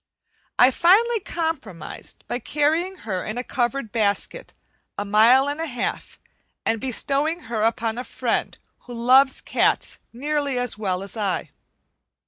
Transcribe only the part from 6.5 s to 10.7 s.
and bestowing her upon a friend who loves cats nearly